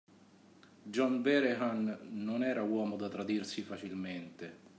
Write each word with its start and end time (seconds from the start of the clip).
John 0.81 1.21
Vehrehan 1.21 2.07
non 2.09 2.43
era 2.43 2.63
uomo 2.63 2.95
da 2.95 3.07
tradirsi 3.07 3.61
facilmente. 3.61 4.57